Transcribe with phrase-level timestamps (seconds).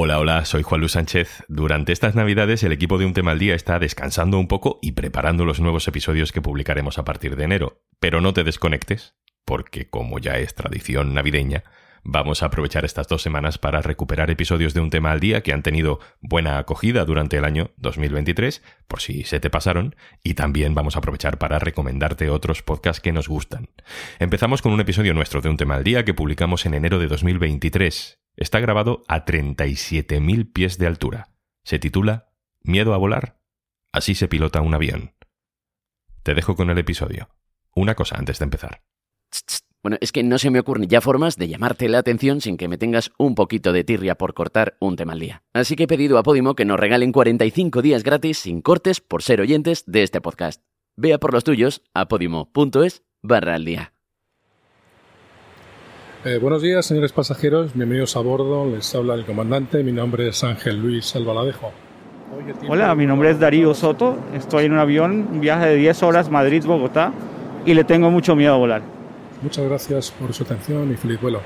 [0.00, 1.42] Hola, hola, soy Juan Luis Sánchez.
[1.48, 4.92] Durante estas navidades el equipo de Un Tema al Día está descansando un poco y
[4.92, 7.82] preparando los nuevos episodios que publicaremos a partir de enero.
[7.98, 11.64] Pero no te desconectes, porque como ya es tradición navideña,
[12.04, 15.52] vamos a aprovechar estas dos semanas para recuperar episodios de Un Tema al Día que
[15.52, 20.76] han tenido buena acogida durante el año 2023, por si se te pasaron, y también
[20.76, 23.70] vamos a aprovechar para recomendarte otros podcasts que nos gustan.
[24.20, 27.08] Empezamos con un episodio nuestro de Un Tema al Día que publicamos en enero de
[27.08, 31.28] 2023 Está grabado a 37.000 pies de altura.
[31.64, 32.28] Se titula
[32.62, 33.40] ¿Miedo a volar?
[33.92, 35.12] Así se pilota un avión.
[36.22, 37.30] Te dejo con el episodio.
[37.74, 38.82] Una cosa antes de empezar.
[39.82, 42.68] Bueno, es que no se me ocurren ya formas de llamarte la atención sin que
[42.68, 45.42] me tengas un poquito de tirria por cortar un tema al día.
[45.52, 49.24] Así que he pedido a Podimo que nos regalen 45 días gratis sin cortes por
[49.24, 50.62] ser oyentes de este podcast.
[50.96, 53.97] Vea por los tuyos a podimo.es barra al día.
[56.28, 57.72] Eh, buenos días, señores pasajeros.
[57.72, 58.66] Bienvenidos a bordo.
[58.66, 59.82] Les habla el comandante.
[59.82, 61.72] Mi nombre es Ángel Luis Albaladejo.
[62.68, 64.18] Hola, mi nombre es Darío Soto.
[64.34, 67.14] Estoy en un avión, un viaje de 10 horas Madrid-Bogotá
[67.64, 68.82] y le tengo mucho miedo a volar.
[69.40, 71.40] Muchas gracias por su atención y feliz vuelo.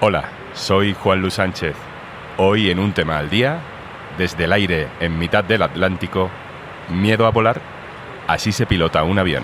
[0.00, 1.76] Hola, soy Juan Luis Sánchez.
[2.38, 3.60] Hoy en un tema al día,
[4.16, 6.30] desde el aire en mitad del Atlántico,
[6.88, 7.60] miedo a volar,
[8.26, 9.42] así se pilota un avión.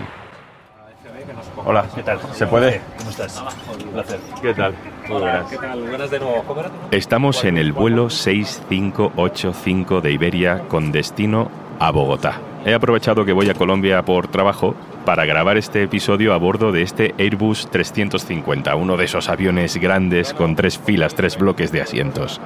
[1.69, 2.17] Hola, ¿qué tal?
[2.31, 2.79] ¿Se puede?
[2.97, 3.43] ¿Cómo estás?
[3.83, 4.21] Un placer.
[4.41, 4.73] ¿Qué tal?
[5.09, 5.49] Muy buenas.
[5.49, 5.81] ¿Qué tal?
[5.81, 6.45] Buenas de nuevo.
[6.91, 12.39] Estamos en el vuelo 6585 de Iberia con destino a Bogotá.
[12.65, 16.83] He aprovechado que voy a Colombia por trabajo para grabar este episodio a bordo de
[16.83, 22.39] este Airbus 350, uno de esos aviones grandes con tres filas, tres bloques de asientos.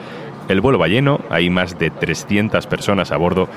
[0.49, 3.47] El vuelo va lleno, hay más de 300 personas a bordo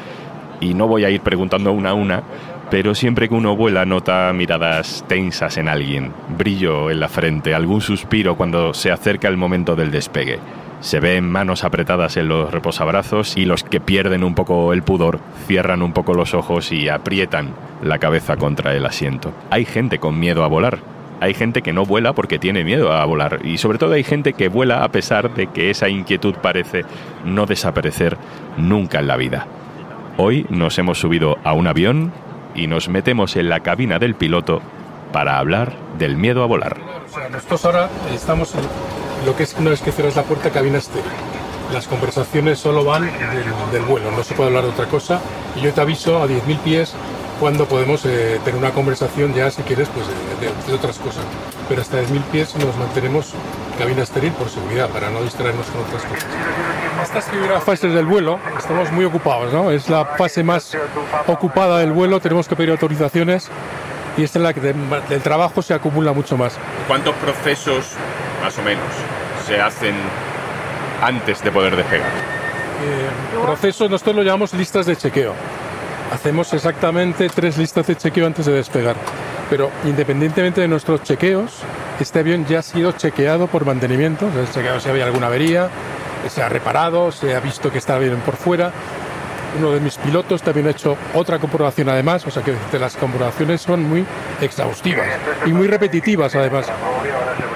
[0.60, 2.22] y no voy a ir preguntando una a una,
[2.70, 7.80] pero siempre que uno vuela nota miradas tensas en alguien, brillo en la frente, algún
[7.80, 10.38] suspiro cuando se acerca el momento del despegue.
[10.80, 15.20] Se ven manos apretadas en los reposabrazos y los que pierden un poco el pudor
[15.46, 19.32] cierran un poco los ojos y aprietan la cabeza contra el asiento.
[19.50, 20.78] Hay gente con miedo a volar.
[21.20, 24.34] Hay gente que no vuela porque tiene miedo a volar y sobre todo hay gente
[24.34, 26.84] que vuela a pesar de que esa inquietud parece
[27.24, 28.18] no desaparecer
[28.58, 29.46] nunca en la vida.
[30.16, 32.12] Hoy nos hemos subido a un avión
[32.54, 34.60] y nos metemos en la cabina del piloto
[35.12, 36.76] para hablar del miedo a volar.
[37.30, 38.62] Nosotros ahora estamos en
[39.26, 41.04] lo que es una vez que cierras la puerta, cabina estéril.
[41.72, 45.20] Las conversaciones solo van del, del vuelo, no se puede hablar de otra cosa.
[45.56, 46.92] Y yo te aviso a 10.000 pies
[47.40, 51.24] cuando podemos eh, tener una conversación ya, si quieres, pues de, de- de otras cosas.
[51.68, 53.32] Pero hasta 10.000 pies nos mantenemos
[53.78, 56.26] cabina estéril por seguridad, para no distraernos con otras cosas.
[57.02, 59.70] Estas primeras fases del vuelo estamos muy ocupados, ¿no?
[59.70, 60.76] Es la fase más
[61.26, 63.48] ocupada del vuelo, tenemos que pedir autorizaciones
[64.16, 64.74] y esta es la que de-
[65.08, 66.56] del trabajo se acumula mucho más.
[66.86, 67.92] ¿Cuántos procesos,
[68.42, 68.84] más o menos,
[69.46, 69.94] se hacen
[71.02, 72.08] antes de poder despegar?
[72.08, 75.34] Eh, procesos, nosotros lo llamamos listas de chequeo.
[76.12, 78.96] Hacemos exactamente tres listas de chequeo antes de despegar.
[79.50, 81.52] Pero independientemente de nuestros chequeos,
[82.00, 84.26] este avión ya ha sido chequeado por mantenimiento.
[84.32, 85.68] Se ha chequeado si había alguna avería,
[86.28, 88.70] se ha reparado, se ha visto que está bien por fuera.
[89.58, 93.60] Uno de mis pilotos también ha hecho otra comprobación además, o sea que las comprobaciones
[93.62, 94.04] son muy
[94.40, 95.06] exhaustivas
[95.46, 96.66] y muy repetitivas además.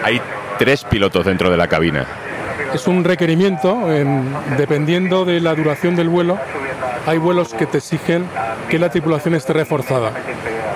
[0.05, 0.21] Hay
[0.59, 2.07] tres pilotos dentro de la cabina.
[2.73, 6.39] Es un requerimiento, en- dependiendo de la duración del vuelo,
[7.07, 8.27] hay vuelos que te exigen
[8.69, 10.13] que la tripulación esté reforzada.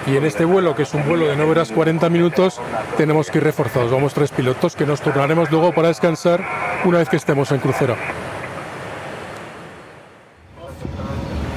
[0.07, 2.61] Y en este vuelo, que es un vuelo de 9 horas 40 minutos,
[2.97, 3.93] tenemos que ir reforzados.
[3.93, 6.43] Vamos tres pilotos que nos turnaremos luego para descansar
[6.85, 7.97] una vez que estemos en crucero.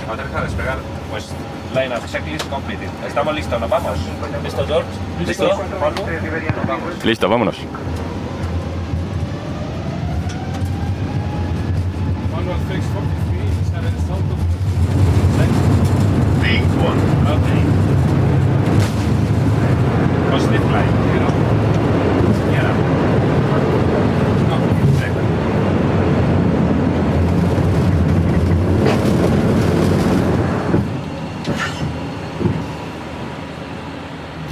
[0.09, 0.77] Autoriza a despegar.
[1.09, 1.33] Pues
[1.73, 2.89] line up checklist completed.
[3.07, 3.97] Estamos listos, nos vamos.
[4.43, 4.87] ¿Listo, George?
[5.25, 5.49] ¿Listo?
[6.67, 7.03] Vamos.
[7.03, 7.57] Listo, vámonos.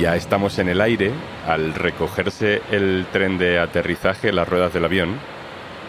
[0.03, 1.13] Ya estamos en el aire.
[1.47, 5.15] Al recogerse el tren de aterrizaje, las ruedas del avión,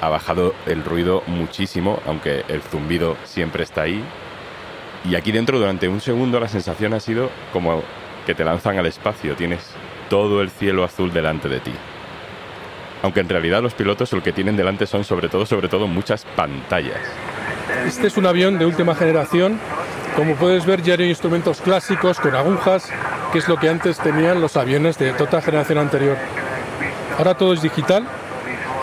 [0.00, 4.00] ha bajado el ruido muchísimo, aunque el zumbido siempre está ahí.
[5.05, 7.82] Y aquí dentro, durante un segundo, la sensación ha sido como
[8.25, 9.34] que te lanzan al espacio.
[9.34, 9.69] Tienes
[10.08, 11.72] todo el cielo azul delante de ti.
[13.02, 16.25] Aunque en realidad los pilotos lo que tienen delante son sobre todo, sobre todo, muchas
[16.37, 17.00] pantallas.
[17.87, 19.58] Este es un avión de última generación.
[20.16, 22.88] Como puedes ver, ya hay instrumentos clásicos con agujas,
[23.32, 26.16] que es lo que antes tenían los aviones de toda generación anterior.
[27.19, 28.06] Ahora todo es digital.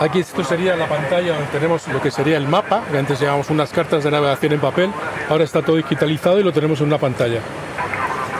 [0.00, 3.50] Aquí esto sería la pantalla donde tenemos lo que sería el mapa, que antes llevábamos
[3.50, 4.90] unas cartas de navegación en papel,
[5.28, 7.40] ahora está todo digitalizado y lo tenemos en una pantalla.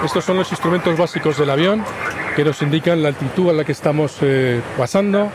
[0.05, 1.85] Estos son los instrumentos básicos del avión
[2.35, 5.31] que nos indican la altitud a la que estamos eh, pasando,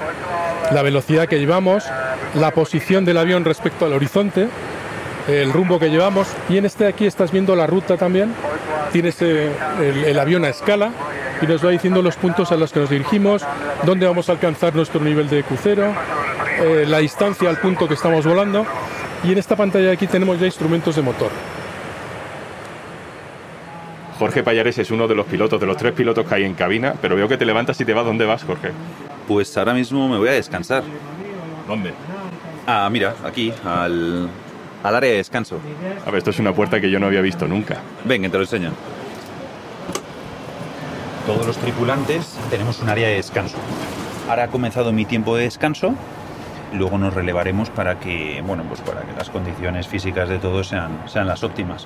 [0.71, 1.85] la velocidad que llevamos,
[2.33, 4.49] la posición del avión respecto al horizonte,
[5.27, 8.33] el rumbo que llevamos y en este de aquí estás viendo la ruta también,
[8.91, 9.51] tienes eh,
[9.81, 10.91] el, el avión a escala
[11.41, 13.45] y nos va diciendo los puntos a los que nos dirigimos,
[13.83, 15.93] dónde vamos a alcanzar nuestro nivel de crucero,
[16.59, 18.65] eh, la distancia al punto que estamos volando
[19.23, 21.29] y en esta pantalla de aquí tenemos ya instrumentos de motor.
[24.17, 26.95] Jorge Payares es uno de los pilotos, de los tres pilotos que hay en cabina,
[26.99, 28.03] pero veo que te levantas y te vas.
[28.03, 28.71] ¿Dónde vas, Jorge?
[29.27, 30.81] Pues ahora mismo me voy a descansar.
[31.67, 31.93] ¿Dónde?
[32.65, 34.27] Ah, mira, aquí, al,
[34.87, 35.59] al área de descanso.
[36.05, 37.77] A ver, esto es una puerta que yo no había visto nunca.
[38.05, 38.71] Venga, te lo enseño.
[41.25, 43.57] Todos los tripulantes tenemos un área de descanso.
[44.29, 45.93] Ahora ha comenzado mi tiempo de descanso.
[46.73, 51.01] Luego nos relevaremos para que, bueno, pues para que las condiciones físicas de todos sean,
[51.07, 51.85] sean las óptimas.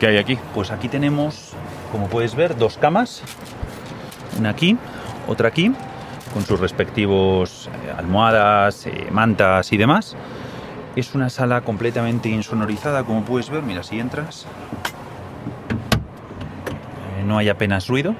[0.00, 0.38] ¿Qué hay aquí?
[0.54, 1.52] Pues aquí tenemos,
[1.92, 3.22] como puedes ver, dos camas.
[4.38, 4.76] Una aquí,
[5.28, 5.72] otra aquí,
[6.32, 10.16] con sus respectivos eh, almohadas, eh, mantas y demás.
[10.96, 13.62] Es una sala completamente insonorizada, como puedes ver.
[13.62, 14.46] Mira, si entras,
[17.18, 18.14] eh, no hay apenas ruido.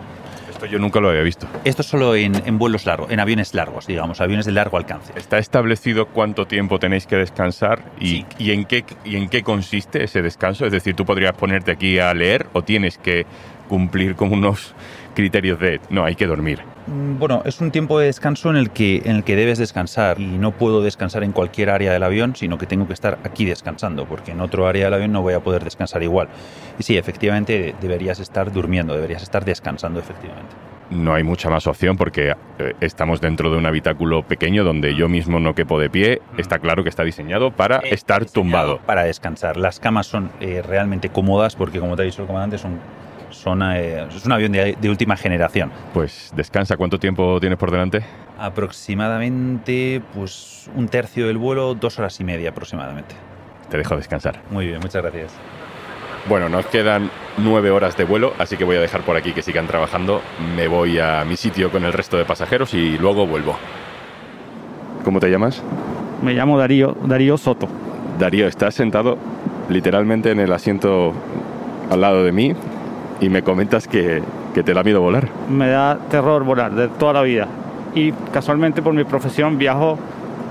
[0.51, 1.47] Esto yo nunca lo había visto.
[1.65, 5.13] Esto es solo en, en vuelos largos, en aviones largos, digamos, aviones de largo alcance.
[5.17, 8.27] ¿Está establecido cuánto tiempo tenéis que descansar y, Sí.
[8.39, 10.65] y en, qué, y en qué consiste ese descanso?
[10.67, 13.27] Es decir, tú podrías ponerte aquí a leer o tienes que
[13.69, 14.75] cumplir con unos
[15.15, 16.61] criterios de, no, hay que dormir.
[16.87, 20.21] Mm, Bueno, es un tiempo de descanso en el que en el que debes descansar
[20.21, 23.45] y no puedo descansar en cualquier área del avión, sino que tengo que estar aquí
[23.45, 26.29] descansando, porque en otro área del avión no voy a poder descansar igual.
[26.79, 30.55] Y sí, efectivamente deberías estar durmiendo, deberías estar descansando efectivamente.
[30.91, 35.09] No hay mucha más opción porque eh, estamos dentro de un habitáculo pequeño donde yo
[35.09, 36.21] mismo no quepo de pie.
[36.37, 38.79] Está claro que está diseñado para estar diseñado tumbado.
[38.85, 39.57] Para descansar.
[39.57, 42.79] Las camas son eh, realmente cómodas porque, como te ha dicho el comandante, son,
[43.31, 45.71] son, eh, es un avión de, de última generación.
[45.93, 46.77] Pues descansa.
[46.77, 48.05] ¿Cuánto tiempo tienes por delante?
[48.39, 53.15] Aproximadamente pues un tercio del vuelo, dos horas y media aproximadamente.
[53.71, 54.41] Te dejo descansar.
[54.51, 55.33] Muy bien, muchas gracias.
[56.29, 59.43] Bueno, nos quedan nueve horas de vuelo, así que voy a dejar por aquí que
[59.43, 60.23] sigan trabajando.
[60.57, 63.57] Me voy a mi sitio con el resto de pasajeros y luego vuelvo.
[65.05, 65.63] ¿Cómo te llamas?
[66.23, 67.69] Me llamo Darío, Darío Soto.
[68.19, 69.19] Darío, estás sentado
[69.69, 71.13] literalmente en el asiento
[71.91, 72.55] al lado de mí
[73.21, 74.23] y me comentas que,
[74.55, 75.29] que te da miedo volar.
[75.51, 77.47] Me da terror volar de toda la vida.
[77.95, 79.99] Y casualmente por mi profesión viajo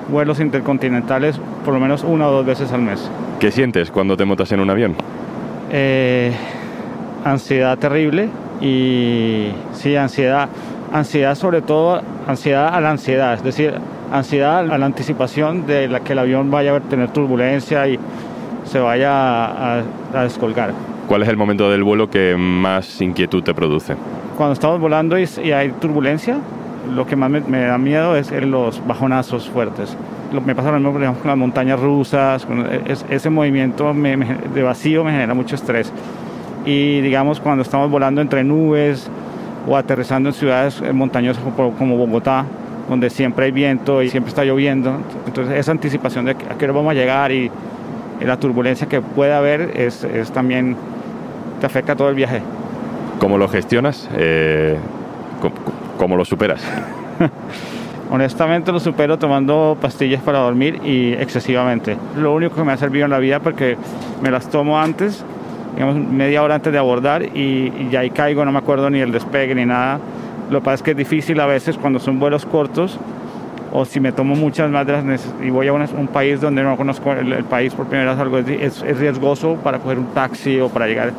[0.09, 3.09] vuelos intercontinentales por lo menos una o dos veces al mes.
[3.39, 4.95] ¿Qué sientes cuando te montas en un avión?
[5.71, 6.31] Eh,
[7.25, 8.29] ansiedad terrible
[8.61, 10.49] y sí, ansiedad.
[10.91, 13.73] Ansiedad sobre todo, ansiedad a la ansiedad, es decir,
[14.11, 17.97] ansiedad a la anticipación de la que el avión vaya a tener turbulencia y
[18.65, 19.83] se vaya a, a-
[20.13, 20.71] a descolgar.
[21.13, 23.93] ¿Cuál es el momento del vuelo que más inquietud te produce?
[24.35, 26.37] Cuando estamos volando y, y hay turbulencia,
[26.91, 29.95] lo que más me, me da miedo es los bajonazos fuertes.
[30.33, 33.93] Lo, me pasa lo mismo por ejemplo, con las montañas rusas, con es- ese movimiento
[33.93, 35.93] me- me- de vacío me genera mucho estrés.
[36.65, 39.07] Y digamos, cuando estamos volando entre nubes
[39.67, 42.43] o aterrizando en ciudades montañosas como, como Bogotá,
[42.89, 46.73] donde siempre hay viento y siempre está lloviendo, entonces esa anticipación de a qué hora
[46.73, 47.51] vamos a llegar y
[48.19, 50.75] la turbulencia que puede haber es, es también
[51.63, 52.41] te afecta todo el viaje.
[53.19, 54.09] ¿Cómo lo gestionas?
[54.17, 54.75] Eh,
[55.41, 55.55] ¿cómo,
[55.97, 56.61] cómo lo superas?
[58.11, 61.95] Honestamente lo supero tomando pastillas para dormir y excesivamente.
[62.17, 63.77] Lo único que me ha servido en la vida porque
[64.21, 65.23] me las tomo antes,
[65.75, 68.99] digamos media hora antes de abordar y, y ya ahí caigo, no me acuerdo ni
[68.99, 69.99] el despegue ni nada.
[70.51, 72.99] Lo que pasa es que es difícil a veces cuando son vuelos cortos
[73.71, 75.05] o si me tomo muchas más de las
[75.41, 78.19] y voy a una- un país donde no conozco el, el país por primera vez,
[78.19, 81.13] algo es- es riesgoso para coger un taxi o para llegar.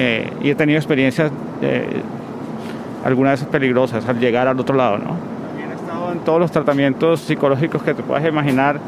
[0.00, 2.00] Eh, y he tenido experiencias eh,
[3.04, 5.16] algunas peligrosas al llegar al otro lado, ¿no?
[5.48, 8.78] También he estado en todos los tratamientos psicológicos que te puedas imaginar,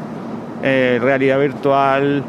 [0.63, 2.23] eh, realidad virtual,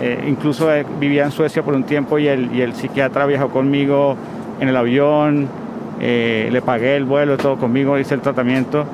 [0.00, 3.48] eh, incluso eh, vivía en Suecia por un tiempo y el, y el psiquiatra viajó
[3.48, 4.16] conmigo
[4.60, 5.48] en el avión,
[6.00, 8.84] eh, le pagué el vuelo, todo conmigo, hice el tratamiento,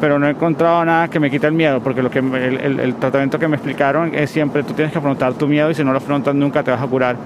[0.00, 2.80] pero no he encontrado nada que me quite el miedo, porque lo que el, el-
[2.80, 5.82] el tratamiento que me explicaron es siempre tú tienes que afrontar tu miedo y si
[5.84, 7.16] no lo afrontas nunca te vas a curar.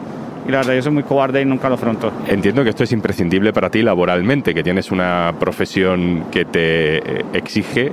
[0.47, 2.13] Y la verdad yo soy muy cobarde y nunca lo afronto.
[2.27, 7.25] Entiendo que esto es imprescindible para ti laboralmente, que tienes una profesión que te eh,
[7.35, 7.93] exige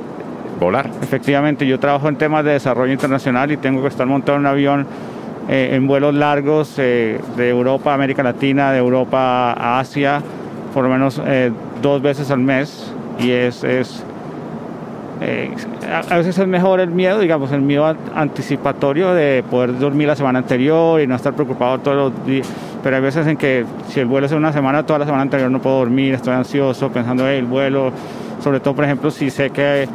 [0.59, 0.89] volar.
[1.01, 4.47] Efectivamente, yo trabajo en temas de desarrollo internacional y tengo que estar montado en un
[4.47, 4.87] avión
[5.49, 10.21] eh, en vuelos largos eh, de Europa a América Latina, de Europa a Asia,
[10.73, 11.51] por lo menos eh,
[11.81, 12.91] dos veces al mes.
[13.19, 14.03] Y es, es,
[15.21, 15.51] eh,
[16.09, 20.15] a, veces es mejor el miedo, digamos, el miedo an- anticipatorio de poder dormir la
[20.15, 22.47] semana anterior y no estar preocupado todos los días.
[22.83, 25.23] Pero hay veces en que si el vuelo es en una semana, toda la semana
[25.23, 27.91] anterior no puedo dormir, estoy ansioso pensando en el vuelo.
[28.41, 29.87] Sobre todo, por ejemplo, si sé que,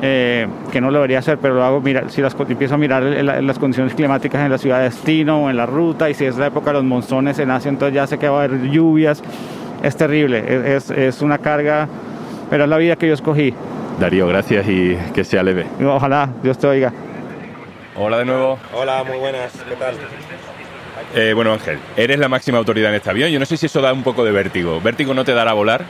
[0.00, 3.02] eh, que no lo debería hacer, pero lo hago, mira, si las, empiezo a mirar
[3.02, 6.36] las condiciones climáticas en la ciudad de destino o en la ruta, y si es
[6.38, 9.22] la época de los monzones en Asia, entonces ya sé que va a haber lluvias.
[9.82, 11.88] Es terrible, es- es una carga,
[12.48, 13.52] pero es la vida que yo escogí.
[14.00, 15.66] Darío, gracias y que sea leve.
[15.84, 16.90] Ojalá Dios te oiga.
[17.94, 18.58] Hola de nuevo.
[18.72, 19.94] Hola, muy buenas, ¿qué tal?
[21.14, 23.30] Eh, bueno, Ángel, eres la máxima autoridad en este avión.
[23.30, 24.80] Yo no sé si eso da un poco de vértigo.
[24.80, 25.84] Vértigo no te dará volar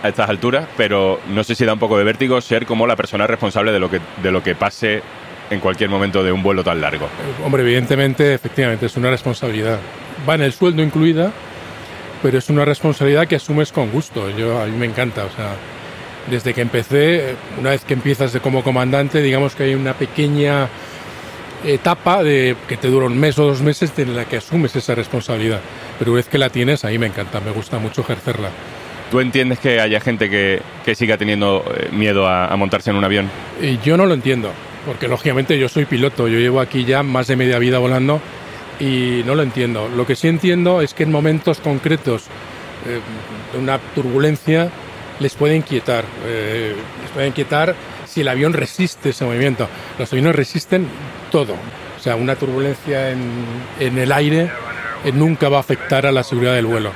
[0.00, 2.94] a estas alturas, pero no sé si da un poco de vértigo ser como la
[2.94, 5.02] persona responsable de lo que, de lo que pase
[5.50, 7.08] en cualquier momento de un vuelo tan largo.
[7.44, 9.80] Hombre, evidentemente, efectivamente, es una responsabilidad.
[10.28, 11.32] Va en el sueldo incluida,
[12.22, 14.30] pero es una responsabilidad que asumes con gusto.
[14.30, 15.56] Yo, a mí me encanta, o sea,
[16.30, 19.94] desde que empecé, eh, una vez que empiezas de como comandante, digamos que hay una
[19.94, 20.68] pequeña
[21.64, 24.94] etapa de que te dura un mes o dos meses en la que asumes esa
[24.94, 25.60] responsabilidad.
[25.98, 28.50] Pero una vez que la tienes, ahí me encanta, me gusta mucho ejercerla.
[29.10, 32.96] ¿Tú entiendes que haya gente que, que siga teniendo eh, miedo a, a montarse en
[32.96, 33.30] un avión?
[33.60, 34.50] Y yo no lo entiendo,
[34.84, 38.20] porque lógicamente yo soy piloto, yo llevo aquí ya más de media vida volando
[38.80, 39.88] y no lo entiendo.
[39.88, 42.24] Lo que sí entiendo es que en momentos concretos
[42.86, 43.00] eh,
[43.52, 44.70] de una turbulencia
[45.20, 47.74] les puede inquietar, eh, les puede inquietar
[48.06, 49.68] si el avión resiste ese movimiento.
[49.98, 50.86] Los aviones resisten
[51.30, 54.50] todo, o sea, una turbulencia en, el aire
[55.04, 56.92] eh, nunca va a afectar a la seguridad del vuelo.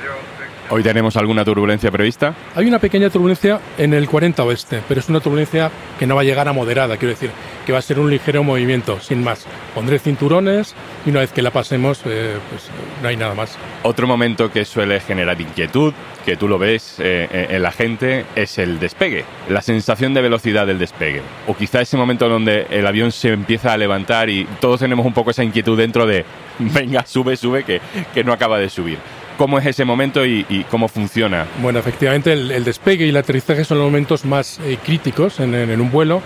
[0.73, 2.33] ¿Hoy tenemos alguna turbulencia prevista?
[2.55, 6.21] Hay una pequeña turbulencia en el 40 oeste, pero es una turbulencia que no va
[6.21, 7.29] a llegar a moderada, quiero decir,
[7.65, 9.45] que va a ser un ligero movimiento, sin más.
[9.75, 10.73] Pondré cinturones
[11.05, 12.69] y una vez que la pasemos, eh, pues
[13.01, 13.57] no hay nada más.
[13.83, 18.25] Otro momento que suele generar inquietud, que tú lo ves eh, en en la gente,
[18.37, 21.21] es el despegue, la sensación de velocidad del despegue.
[21.47, 25.13] O quizá ese momento donde el avión se empieza a levantar y todos tenemos un
[25.13, 26.23] poco esa inquietud dentro de,
[26.59, 27.81] venga, sube, sube, que,
[28.13, 28.99] que no acaba de subir.
[29.41, 31.47] ¿Cómo es ese momento y, y cómo funciona?
[31.63, 35.55] Bueno, efectivamente el, el despegue y el aterrizaje son los momentos más eh, críticos en,
[35.55, 36.21] en- en un vuelo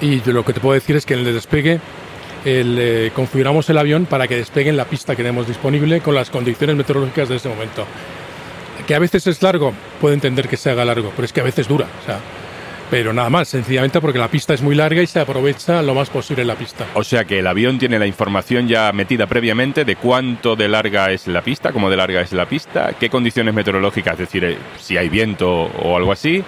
[0.00, 1.78] y yo lo que te puedo decir es que en el despegue
[2.46, 6.14] el, eh, configuramos el avión para que despegue en la pista que tenemos disponible con
[6.14, 7.84] las condiciones meteorológicas de ese momento.
[8.86, 11.44] Que a veces es largo, puedo entender que se haga largo, pero es que a
[11.44, 11.84] veces dura.
[12.02, 12.18] O sea,
[12.90, 16.10] pero nada más, sencillamente porque la pista es muy larga y se aprovecha lo más
[16.10, 16.86] posible la pista.
[16.94, 21.10] O sea que el avión tiene la información ya metida previamente de cuánto de larga
[21.10, 24.58] es la pista, cómo de larga es la pista, qué condiciones meteorológicas, es decir, eh,
[24.78, 26.42] si hay viento o algo así,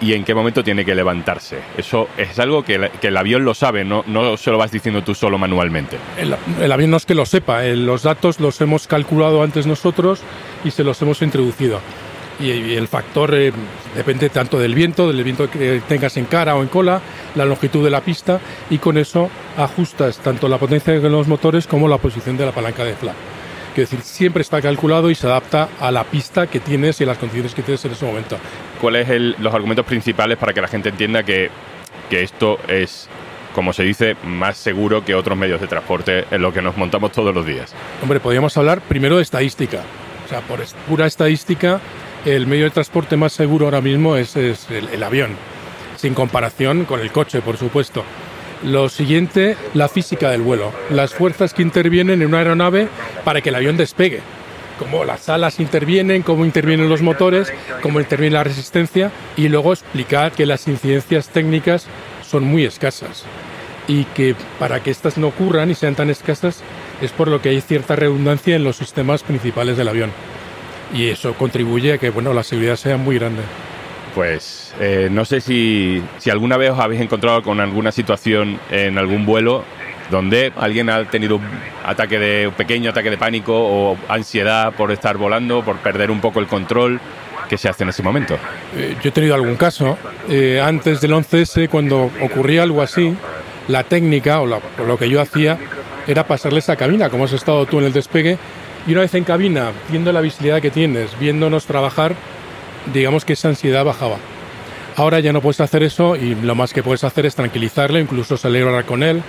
[0.00, 1.58] y en qué momento tiene que levantarse.
[1.76, 5.14] Eso es algo que, el avión lo sabe, no, no se lo vas diciendo tú
[5.14, 5.98] solo manualmente.
[6.16, 9.66] El, el avión no es que lo sepa, eh, los datos los hemos calculado antes
[9.66, 10.20] nosotros
[10.64, 11.80] y se los hemos introducido.
[12.40, 13.52] Y, y el factor eh,
[13.96, 17.00] depende tanto del viento, del viento que tengas en cara o en cola,
[17.34, 18.38] la longitud de la pista
[18.70, 22.52] y con eso ajustas tanto la potencia de los motores como la posición de la
[22.52, 23.14] palanca de flap.
[23.74, 27.08] Quiero decir, siempre está calculado y se adapta a la pista que tienes y a
[27.08, 28.36] las condiciones que tienes en ese momento.
[28.80, 31.50] ¿Cuáles son los argumentos principales para que la gente entienda que,
[32.08, 33.08] que esto es,
[33.54, 37.10] como se dice, más seguro que otros medios de transporte en los que nos montamos
[37.12, 37.74] todos los días?
[38.02, 39.80] Hombre, podríamos hablar primero de estadística.
[40.24, 41.80] O sea, por es- pura estadística,
[42.36, 44.56] el medio de transporte más seguro ahora mismo es, el,
[44.92, 45.30] el avión,
[45.96, 48.04] sin comparación con el coche, por supuesto.
[48.64, 52.88] Lo siguiente, la física del vuelo, las fuerzas que intervienen en una aeronave
[53.24, 54.20] para que el avión despegue.
[54.78, 60.32] Cómo las alas intervienen, cómo intervienen los motores, cómo interviene la resistencia y luego explicar
[60.32, 61.86] que las incidencias técnicas
[62.22, 63.24] son muy escasas
[63.88, 66.62] y que para que estas no ocurran y sean tan escasas
[67.00, 70.12] es por lo que hay cierta redundancia en los sistemas principales del avión.
[70.94, 73.42] Y eso contribuye a que bueno, la seguridad sea muy grande.
[74.14, 78.98] Pues eh, no sé si, si alguna vez os habéis encontrado con alguna situación en
[78.98, 79.64] algún vuelo
[80.10, 81.42] donde alguien ha tenido un
[81.84, 86.20] ataque de un pequeño ataque de pánico o ansiedad por estar volando, por perder un
[86.20, 86.98] poco el control.
[87.48, 88.36] ¿Qué se hace en ese momento?
[88.76, 89.96] Eh, yo he tenido algún caso.
[90.28, 93.14] eh, antes del 11S, cuando ocurría algo así,
[93.68, 95.58] la técnica o, la- o lo que yo hacía
[96.06, 98.38] era pasarle esa cabina, como has estado tú en el despegue,
[98.88, 102.14] y una vez en cabina, viendo la visibilidad que tienes, viéndonos trabajar,
[102.94, 104.16] digamos que esa ansiedad bajaba.
[104.96, 108.36] Ahora ya no puedes hacer eso y lo más que puedes hacer es tranquilizarle, incluso
[108.42, 109.22] hablar con él,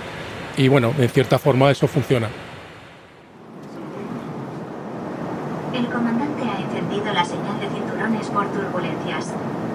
[0.56, 2.28] y bueno, en cierta forma eso funciona.
[5.74, 9.34] El comandante ha encendido la señal de cinturones por turbulencias.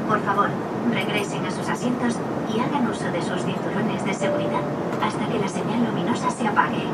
[0.09, 0.49] Por favor,
[0.91, 2.15] regresen a sus asientos
[2.55, 4.61] y hagan uso de sus cinturones de seguridad
[4.99, 6.85] hasta que la señal luminosa se apague.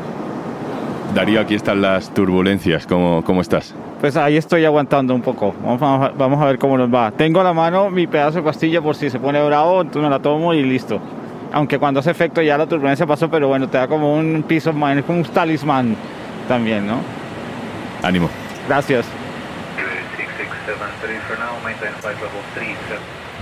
[1.14, 2.86] Darío, aquí están las turbulencias.
[2.86, 3.74] ¿Cómo, cómo estás?
[4.00, 5.54] Pues ahí estoy aguantando un poco.
[5.62, 7.10] Vamos a, vamos a ver cómo nos va.
[7.10, 10.08] Tengo a la mano mi pedazo de pastilla por si se pone bravo, entonces me
[10.10, 11.00] la tomo y listo.
[11.52, 14.70] aunque cuando hace efecto ya la turbulencia pasó, pero bueno, te da como un piso,
[14.70, 15.94] es como un talismán
[16.48, 16.96] también, ¿no?
[18.02, 18.28] Ánimo.
[18.66, 19.06] Gracias.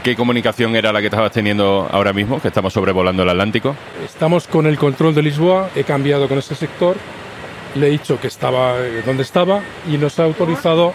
[0.03, 3.77] ¿Qué comunicación era la que estabas teniendo ahora mismo, que estamos sobrevolando el Atlántico?
[4.05, 6.97] Estamos con el control de Lisboa, he cambiado con ese sector,
[7.75, 9.61] le he dicho que estaba eh, donde estaba
[9.91, 10.93] y nos ha autorizado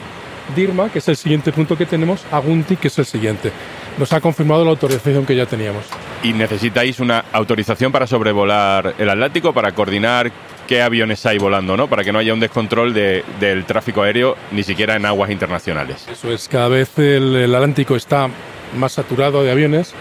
[0.56, 3.52] Dirma, que es el siguiente punto que tenemos, a Gunti, que es el siguiente.
[3.98, 5.86] Nos ha confirmado la autorización que ya teníamos.
[6.22, 10.32] ¿Y necesitáis una autorización para sobrevolar el Atlántico, para coordinar
[10.68, 11.88] qué aviones hay volando, ¿no?
[11.88, 16.06] Para que no haya un descontrol de- del tráfico aéreo, ni siquiera en aguas internacionales.
[16.12, 18.30] Eso es, cada vez el, el Atlántico está
[18.78, 19.96] más saturado de aviones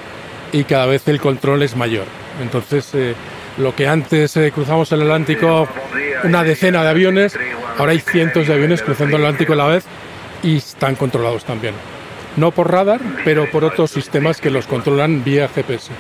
[0.53, 2.05] y cada vez el control es mayor.
[2.43, 3.15] Entonces, eh,
[3.59, 5.69] lo que antes eh, cruzamos el Atlántico
[6.25, 7.39] una decena de aviones,
[7.79, 9.85] ahora hay cientos de aviones cruzando el Atlántico a la vez
[10.43, 11.75] y están controlados también.
[12.37, 15.93] No por radar, pero por otros sistemas que los controlan vía GPS.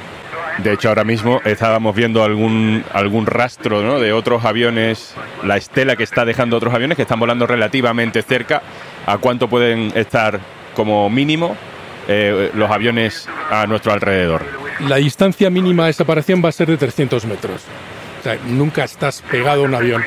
[0.58, 3.98] De hecho, ahora mismo estábamos viendo algún, algún rastro ¿no?
[3.98, 8.62] de otros aviones, la estela que está dejando otros aviones que están volando relativamente cerca.
[9.06, 10.40] ¿A cuánto pueden estar
[10.74, 11.56] como mínimo
[12.08, 14.63] eh, los aviones a nuestro alrededor?
[14.80, 17.62] La distancia mínima de separación va a ser de 300 metros.
[18.20, 20.02] O sea, nunca estás pegado a un avión.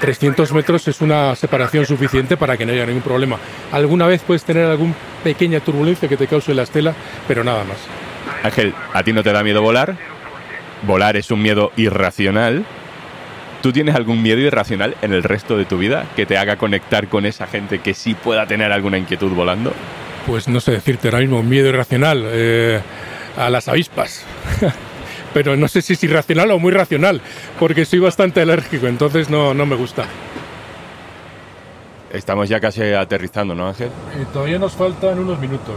[0.00, 3.36] 300 metros es una separación suficiente para que no haya ningún problema.
[3.72, 6.94] Alguna vez puedes tener alguna pequeña turbulencia que te cause la estela,
[7.26, 7.78] pero nada más.
[8.42, 9.96] Ángel, ¿a ti no te da miedo volar?
[10.82, 12.64] Volar es un miedo irracional.
[13.62, 17.08] ¿Tú tienes algún miedo irracional en el resto de tu vida que te haga conectar
[17.08, 19.72] con esa gente que sí pueda tener alguna inquietud volando?
[20.26, 22.80] Pues no sé decirte ahora mismo, miedo irracional eh,
[23.38, 24.24] a las avispas.
[25.32, 27.20] pero no sé si es irracional o muy racional,
[27.58, 30.04] porque soy bastante alérgico, entonces no, no me gusta.
[32.12, 33.88] Estamos ya casi aterrizando, ¿no, Ángel?
[33.88, 35.76] Eh, todavía nos faltan unos minutos.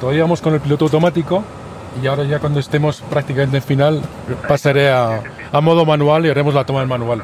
[0.00, 1.44] Todavía vamos con el piloto automático
[2.02, 4.02] y ahora ya cuando estemos prácticamente en final
[4.48, 7.22] pasaré a, a modo manual y haremos la toma en manual.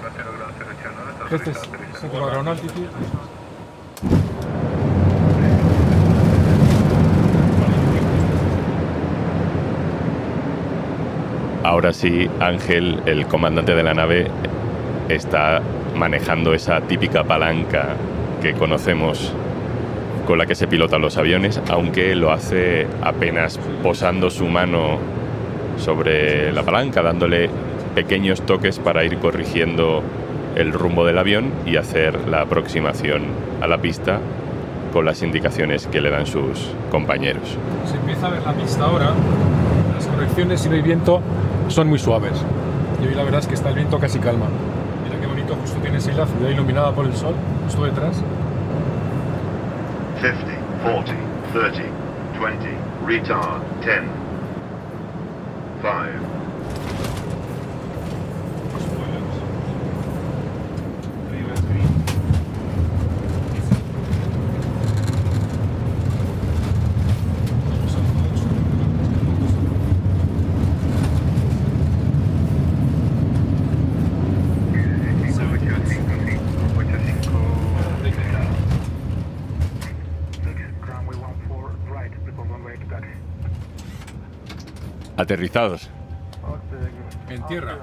[1.30, 1.58] Este es
[1.98, 2.60] Central Ground
[11.66, 14.28] Ahora sí, Ángel, el comandante de la nave,
[15.08, 15.60] está
[15.96, 17.96] manejando esa típica palanca
[18.40, 19.32] que conocemos
[20.28, 24.98] con la que se pilotan los aviones, aunque lo hace apenas posando su mano
[25.76, 27.50] sobre la palanca, dándole
[27.96, 30.04] pequeños toques para ir corrigiendo
[30.54, 33.22] el rumbo del avión y hacer la aproximación
[33.60, 34.20] a la pista
[34.92, 37.58] con las indicaciones que le dan sus compañeros.
[37.86, 39.10] Se empieza a ver la pista ahora.
[39.96, 41.20] Las correcciones si no hay viento
[41.68, 42.42] son muy suaves.
[43.02, 44.46] Y hoy la verdad es que está el viento casi calma.
[45.04, 48.22] Mira qué bonito, justo tienes ahí la ciudad iluminada por el sol, justo detrás.
[50.20, 50.52] 50,
[50.82, 51.12] 40,
[51.52, 51.82] 30,
[52.40, 52.68] 20,
[53.06, 54.00] retard, 10,
[55.82, 56.45] 5,
[85.26, 85.90] Aterrizados.
[87.28, 87.76] En tierra,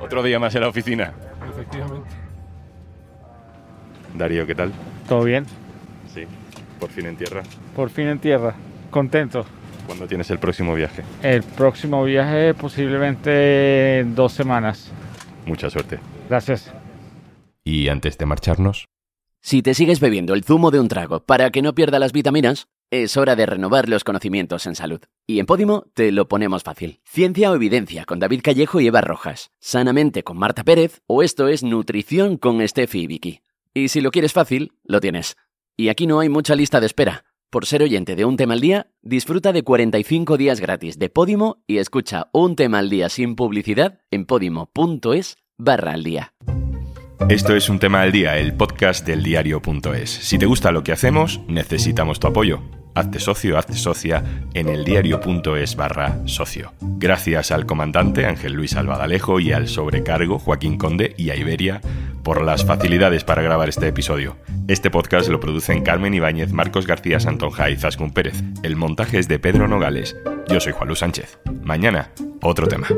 [0.00, 1.12] Otro día más en la oficina.
[1.52, 2.08] efectivamente.
[4.16, 4.72] Darío, ¿qué tal?
[5.06, 5.44] ¿Todo bien?
[6.14, 6.22] Sí,
[6.78, 7.42] por fin en tierra.
[7.76, 8.54] Por fin en tierra.
[8.90, 9.44] Contento.
[9.84, 11.02] ¿Cuándo tienes el próximo viaje?
[11.22, 14.90] El próximo viaje posiblemente en dos semanas.
[15.44, 15.98] Mucha suerte.
[16.30, 16.72] Gracias.
[17.64, 18.86] Y antes de marcharnos,
[19.42, 22.66] Si te sigues bebiendo el zumo de un trago para que no pierda las vitaminas,
[22.90, 25.00] es hora de renovar los conocimientos en salud.
[25.26, 27.00] Y en Podimo te lo ponemos fácil.
[27.04, 29.52] Ciencia o evidencia con David Callejo y Eva Rojas.
[29.60, 33.40] Sanamente con Marta Pérez o esto es Nutrición con Steffi y Vicky.
[33.72, 35.36] Y si lo quieres fácil, lo tienes.
[35.76, 37.24] Y aquí no hay mucha lista de espera.
[37.50, 41.62] Por ser oyente de un tema al día, disfruta de 45 días gratis de Podimo
[41.66, 46.32] y escucha un tema al día sin publicidad en podimo.es barra al día.
[47.28, 50.10] esto es un tema al día, el podcast del diario.es.
[50.10, 52.60] Si te gusta lo que hacemos, necesitamos tu apoyo.
[52.94, 54.24] Hazte socio, hazte socia
[54.54, 56.72] en el diario.es barra socio.
[56.80, 61.80] Gracias al comandante Ángel Luis Albadalejo y al sobrecargo Joaquín Conde y a Iberia
[62.22, 64.36] por las facilidades para grabar este episodio.
[64.68, 68.42] Este podcast lo producen Carmen Ibáñez, Marcos García Santonja y Zascun Pérez.
[68.62, 70.16] El montaje es de Pedro Nogales.
[70.48, 71.38] Yo soy Juan Luis Sánchez.
[71.62, 72.10] Mañana,
[72.42, 72.88] otro tema.